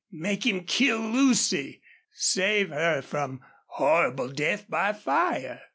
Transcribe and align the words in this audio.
Make 0.13 0.47
'him 0.47 0.63
kill 0.63 0.97
Lucy! 0.99 1.79
Save 2.11 2.69
her 2.69 3.03
from 3.03 3.41
horrible 3.67 4.29
death 4.29 4.67
by 4.67 4.93
fire! 4.93 5.61